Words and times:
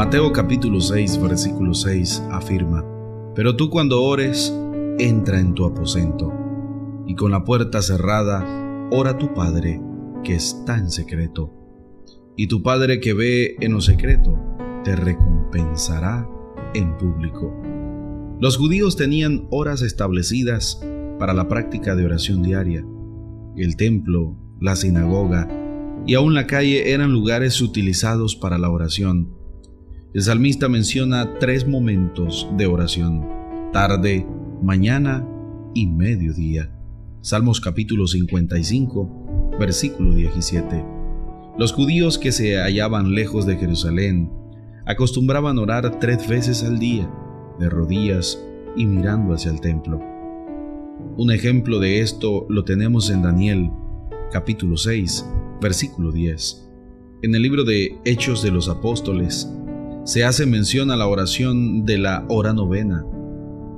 Mateo 0.00 0.32
capítulo 0.32 0.80
6, 0.80 1.20
versículo 1.20 1.74
6 1.74 2.22
afirma, 2.30 2.82
Pero 3.34 3.54
tú 3.54 3.68
cuando 3.68 4.02
ores, 4.02 4.50
entra 4.98 5.38
en 5.38 5.52
tu 5.52 5.66
aposento, 5.66 6.32
y 7.06 7.14
con 7.14 7.30
la 7.30 7.44
puerta 7.44 7.82
cerrada, 7.82 8.88
ora 8.90 9.10
a 9.10 9.18
tu 9.18 9.34
Padre 9.34 9.78
que 10.24 10.34
está 10.34 10.78
en 10.78 10.90
secreto. 10.90 11.52
Y 12.34 12.46
tu 12.46 12.62
Padre 12.62 12.98
que 12.98 13.12
ve 13.12 13.56
en 13.60 13.74
lo 13.74 13.82
secreto, 13.82 14.38
te 14.84 14.96
recompensará 14.96 16.26
en 16.72 16.96
público. 16.96 17.54
Los 18.40 18.56
judíos 18.56 18.96
tenían 18.96 19.48
horas 19.50 19.82
establecidas 19.82 20.80
para 21.18 21.34
la 21.34 21.46
práctica 21.46 21.94
de 21.94 22.06
oración 22.06 22.42
diaria. 22.42 22.82
El 23.54 23.76
templo, 23.76 24.34
la 24.62 24.76
sinagoga 24.76 25.46
y 26.06 26.14
aún 26.14 26.32
la 26.32 26.46
calle 26.46 26.94
eran 26.94 27.12
lugares 27.12 27.60
utilizados 27.60 28.34
para 28.34 28.56
la 28.56 28.70
oración. 28.70 29.39
El 30.12 30.22
salmista 30.22 30.68
menciona 30.68 31.38
tres 31.38 31.68
momentos 31.68 32.48
de 32.56 32.66
oración, 32.66 33.28
tarde, 33.72 34.26
mañana 34.60 35.24
y 35.72 35.86
mediodía. 35.86 36.68
Salmos 37.20 37.60
capítulo 37.60 38.08
55, 38.08 39.54
versículo 39.60 40.12
17. 40.12 40.84
Los 41.56 41.72
judíos 41.72 42.18
que 42.18 42.32
se 42.32 42.56
hallaban 42.56 43.14
lejos 43.14 43.46
de 43.46 43.56
Jerusalén 43.56 44.32
acostumbraban 44.84 45.58
orar 45.58 46.00
tres 46.00 46.26
veces 46.26 46.64
al 46.64 46.80
día, 46.80 47.08
de 47.60 47.68
rodillas 47.68 48.44
y 48.76 48.86
mirando 48.86 49.34
hacia 49.34 49.52
el 49.52 49.60
templo. 49.60 50.00
Un 51.18 51.30
ejemplo 51.30 51.78
de 51.78 52.00
esto 52.00 52.46
lo 52.48 52.64
tenemos 52.64 53.10
en 53.10 53.22
Daniel, 53.22 53.70
capítulo 54.32 54.76
6, 54.76 55.24
versículo 55.62 56.10
10. 56.10 56.66
En 57.22 57.32
el 57.32 57.42
libro 57.42 57.62
de 57.62 57.96
Hechos 58.04 58.42
de 58.42 58.50
los 58.50 58.68
Apóstoles 58.68 59.48
se 60.04 60.24
hace 60.24 60.46
mención 60.46 60.90
a 60.90 60.96
la 60.96 61.06
oración 61.06 61.84
de 61.84 61.98
la 61.98 62.24
hora 62.28 62.52
novena, 62.52 63.04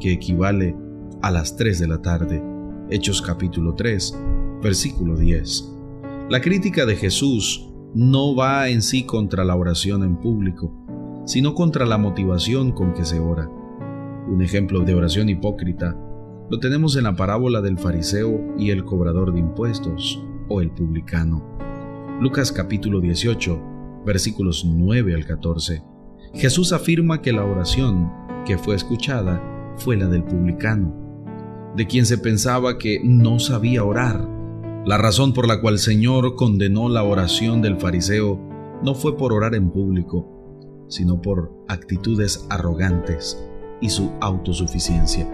que 0.00 0.12
equivale 0.12 0.76
a 1.22 1.30
las 1.30 1.56
3 1.56 1.78
de 1.78 1.88
la 1.88 2.02
tarde. 2.02 2.42
Hechos 2.90 3.22
capítulo 3.22 3.74
3, 3.74 4.18
versículo 4.62 5.16
10. 5.16 5.72
La 6.28 6.40
crítica 6.40 6.86
de 6.86 6.96
Jesús 6.96 7.70
no 7.94 8.34
va 8.34 8.68
en 8.68 8.82
sí 8.82 9.04
contra 9.04 9.44
la 9.44 9.54
oración 9.56 10.02
en 10.02 10.16
público, 10.16 10.72
sino 11.24 11.54
contra 11.54 11.86
la 11.86 11.98
motivación 11.98 12.72
con 12.72 12.94
que 12.94 13.04
se 13.04 13.20
ora. 13.20 13.48
Un 14.28 14.42
ejemplo 14.42 14.80
de 14.80 14.94
oración 14.94 15.28
hipócrita 15.28 15.96
lo 16.50 16.58
tenemos 16.58 16.96
en 16.96 17.04
la 17.04 17.14
parábola 17.14 17.60
del 17.60 17.78
fariseo 17.78 18.56
y 18.58 18.70
el 18.70 18.84
cobrador 18.84 19.32
de 19.32 19.40
impuestos, 19.40 20.22
o 20.48 20.62
el 20.62 20.70
publicano. 20.70 21.44
Lucas 22.20 22.50
capítulo 22.50 23.00
18, 23.00 24.02
versículos 24.04 24.64
9 24.64 25.14
al 25.14 25.26
14. 25.26 25.97
Jesús 26.34 26.72
afirma 26.72 27.22
que 27.22 27.32
la 27.32 27.44
oración 27.44 28.12
que 28.44 28.58
fue 28.58 28.76
escuchada 28.76 29.42
fue 29.76 29.96
la 29.96 30.06
del 30.06 30.24
publicano, 30.24 30.94
de 31.76 31.86
quien 31.86 32.06
se 32.06 32.18
pensaba 32.18 32.78
que 32.78 33.00
no 33.02 33.38
sabía 33.38 33.84
orar. 33.84 34.28
La 34.84 34.98
razón 34.98 35.32
por 35.32 35.46
la 35.46 35.60
cual 35.60 35.74
el 35.74 35.80
Señor 35.80 36.34
condenó 36.34 36.88
la 36.88 37.02
oración 37.02 37.62
del 37.62 37.78
fariseo 37.78 38.40
no 38.82 38.94
fue 38.94 39.16
por 39.16 39.32
orar 39.32 39.54
en 39.54 39.70
público, 39.70 40.86
sino 40.88 41.20
por 41.20 41.52
actitudes 41.68 42.46
arrogantes 42.50 43.44
y 43.80 43.90
su 43.90 44.12
autosuficiencia. 44.20 45.28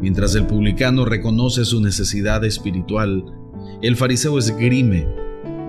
Mientras 0.00 0.34
el 0.34 0.46
publicano 0.46 1.04
reconoce 1.04 1.64
su 1.64 1.80
necesidad 1.80 2.44
espiritual, 2.44 3.24
el 3.82 3.96
fariseo 3.96 4.38
esgrime 4.38 5.08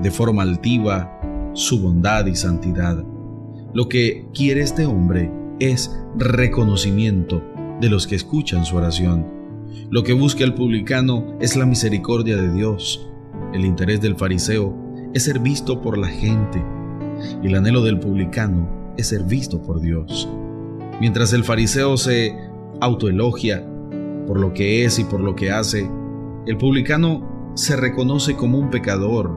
de 0.02 0.12
forma 0.12 0.44
altiva 0.44 1.20
su 1.54 1.82
bondad 1.82 2.26
y 2.28 2.36
santidad. 2.36 3.04
Lo 3.72 3.88
que 3.88 4.26
quiere 4.34 4.62
este 4.62 4.88
hombre 4.88 5.32
es 5.60 5.96
reconocimiento 6.18 7.44
de 7.80 7.90
los 7.90 8.08
que 8.08 8.16
escuchan 8.16 8.66
su 8.66 8.78
oración. 8.78 9.28
Lo 9.92 10.04
que 10.04 10.14
busca 10.14 10.44
el 10.44 10.56
publicano 10.56 11.38
es 11.40 11.56
la 11.56 11.68
misericordia 11.68 12.36
de 12.36 12.52
Dios. 12.52 13.08
El 13.54 13.66
interés 13.66 14.02
del 14.02 14.16
fariseo 14.16 14.76
es 15.14 15.24
ser 15.24 15.40
visto 15.40 15.82
por 15.82 16.00
la 16.00 16.08
gente 16.08 16.64
y 17.44 17.48
el 17.48 17.56
anhelo 17.56 17.84
del 17.84 18.00
publicano 18.00 18.94
es 18.98 19.10
ser 19.10 19.24
visto 19.24 19.62
por 19.62 19.82
Dios. 19.82 20.28
Mientras 21.00 21.32
el 21.34 21.44
fariseo 21.44 21.96
se 21.96 22.36
autoelogia 22.82 23.64
por 24.26 24.40
lo 24.40 24.52
que 24.52 24.84
es 24.84 24.98
y 24.98 25.04
por 25.04 25.22
lo 25.22 25.36
que 25.36 25.52
hace, 25.52 25.88
el 26.48 26.58
publicano 26.58 27.52
se 27.54 27.76
reconoce 27.76 28.36
como 28.36 28.58
un 28.58 28.72
pecador 28.72 29.32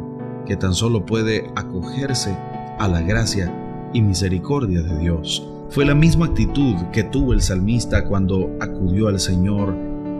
que 0.47 0.57
tan 0.57 0.73
solo 0.73 1.05
puede 1.05 1.51
acogerse 1.55 2.35
a 2.79 2.89
la 2.89 3.03
gracia 3.03 3.53
y 3.93 4.03
misericordia 4.03 4.83
de 4.83 4.99
Dios. 4.99 5.47
Fue 5.71 5.85
la 5.85 5.95
misma 5.95 6.27
actitud 6.27 6.77
que 6.93 7.05
tuvo 7.05 7.33
el 7.33 7.41
salmista 7.41 8.05
cuando 8.05 8.57
acudió 8.61 9.09
al 9.09 9.21
Señor 9.21 9.77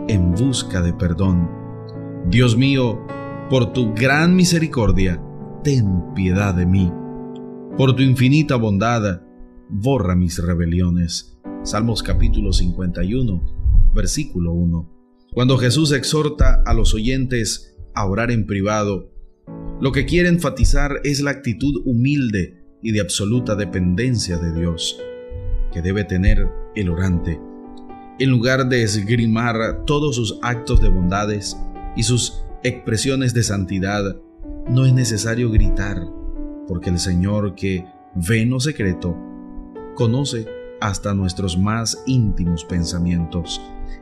en 0.07 0.33
busca 0.33 0.81
de 0.81 0.93
perdón. 0.93 1.49
Dios 2.29 2.57
mío, 2.57 3.05
por 3.49 3.73
tu 3.73 3.93
gran 3.93 4.35
misericordia, 4.35 5.21
ten 5.63 6.13
piedad 6.13 6.55
de 6.55 6.65
mí. 6.65 6.91
Por 7.77 7.95
tu 7.95 8.01
infinita 8.01 8.55
bondad, 8.55 9.21
borra 9.69 10.15
mis 10.15 10.41
rebeliones. 10.43 11.37
Salmos 11.63 12.03
capítulo 12.03 12.51
51 12.51 13.63
versículo 13.93 14.53
1. 14.53 14.89
Cuando 15.31 15.57
Jesús 15.57 15.91
exhorta 15.91 16.61
a 16.65 16.73
los 16.73 16.93
oyentes 16.93 17.75
a 17.93 18.05
orar 18.05 18.31
en 18.31 18.45
privado, 18.45 19.11
lo 19.79 19.91
que 19.91 20.05
quiere 20.05 20.29
enfatizar 20.29 20.99
es 21.03 21.21
la 21.21 21.31
actitud 21.31 21.81
humilde 21.85 22.62
y 22.83 22.91
de 22.91 23.01
absoluta 23.01 23.55
dependencia 23.55 24.37
de 24.37 24.53
Dios 24.53 24.99
que 25.71 25.81
debe 25.81 26.03
tener 26.03 26.47
el 26.75 26.89
orante. 26.89 27.39
En 28.19 28.29
lugar 28.29 28.69
de 28.69 28.83
esgrimar 28.83 29.85
todos 29.85 30.15
sus 30.17 30.37
actos 30.43 30.81
de 30.81 30.89
bondades 30.89 31.57
y 31.95 32.03
sus 32.03 32.43
expresiones 32.61 33.33
de 33.33 33.41
santidad, 33.41 34.17
no 34.69 34.85
es 34.85 34.93
necesario 34.93 35.49
gritar, 35.49 36.05
porque 36.67 36.89
el 36.89 36.99
Señor 36.99 37.55
que 37.55 37.85
ve 38.13 38.41
en 38.41 38.51
lo 38.51 38.59
secreto, 38.59 39.17
conoce 39.95 40.47
hasta 40.79 41.13
nuestros 41.13 41.57
más 41.57 42.03
íntimos 42.05 42.65
pensamientos. 42.65 43.61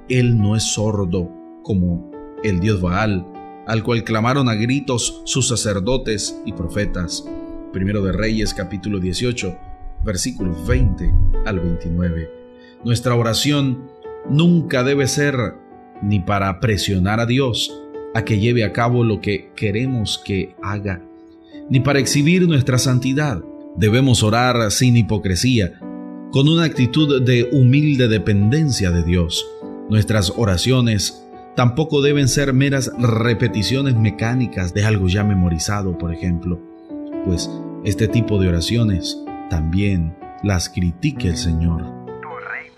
Él 0.09 0.37
no 0.37 0.55
es 0.55 0.63
sordo 0.63 1.29
como 1.63 2.11
el 2.43 2.59
dios 2.59 2.81
Baal, 2.81 3.25
al 3.67 3.83
cual 3.83 4.03
clamaron 4.03 4.49
a 4.49 4.55
gritos 4.55 5.21
sus 5.25 5.47
sacerdotes 5.47 6.41
y 6.45 6.53
profetas. 6.53 7.25
Primero 7.73 8.03
de 8.03 8.11
Reyes 8.11 8.53
capítulo 8.53 8.99
18, 8.99 9.57
versículos 10.03 10.67
20 10.67 11.13
al 11.45 11.61
29. 11.61 12.29
Nuestra 12.83 13.15
oración 13.15 13.89
nunca 14.29 14.83
debe 14.83 15.07
ser 15.07 15.35
ni 16.03 16.19
para 16.19 16.59
presionar 16.59 17.21
a 17.21 17.25
Dios 17.25 17.73
a 18.13 18.25
que 18.25 18.39
lleve 18.39 18.65
a 18.65 18.73
cabo 18.73 19.05
lo 19.05 19.21
que 19.21 19.51
queremos 19.55 20.21
que 20.25 20.53
haga, 20.61 21.01
ni 21.69 21.79
para 21.79 21.99
exhibir 21.99 22.45
nuestra 22.45 22.77
santidad. 22.77 23.41
Debemos 23.77 24.21
orar 24.21 24.69
sin 24.69 24.97
hipocresía, 24.97 25.79
con 26.31 26.49
una 26.49 26.65
actitud 26.65 27.21
de 27.21 27.49
humilde 27.53 28.09
dependencia 28.09 28.91
de 28.91 29.03
Dios. 29.03 29.47
Nuestras 29.89 30.33
oraciones 30.35 31.25
tampoco 31.55 32.01
deben 32.01 32.27
ser 32.27 32.51
meras 32.51 32.91
repeticiones 32.99 33.95
mecánicas 33.95 34.73
de 34.73 34.83
algo 34.83 35.07
ya 35.07 35.23
memorizado, 35.23 35.97
por 35.97 36.13
ejemplo, 36.13 36.70
pues 37.25 37.49
este 37.83 38.07
tipo 38.07 38.39
de 38.39 38.49
oraciones 38.49 39.23
también 39.49 40.15
las 40.43 40.69
critique 40.69 41.27
el 41.27 41.37
Señor. 41.37 42.00